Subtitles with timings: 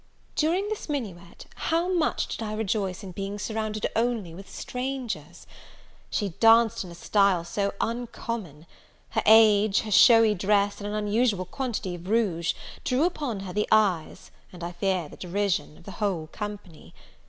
[0.35, 5.45] During this minuet, how much did I rejoice in being surrounded only with strangers!
[6.09, 8.65] She danced in a style so uncommon;
[9.09, 13.67] her age, her showy dress, and an unusual quantity of rouge, drew upon her the
[13.71, 16.95] eyes, and I fear the derision, of the whole company.